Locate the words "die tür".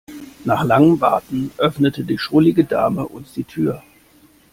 3.33-3.83